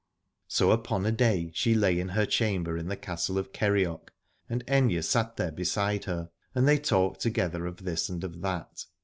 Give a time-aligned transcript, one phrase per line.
[0.47, 4.11] So upon a day she lay in her chamber in the Castle of Kerioc,
[4.49, 8.15] and Aithne sat there beside her and they talked together of this E 65 Aladore
[8.15, 8.85] and of that.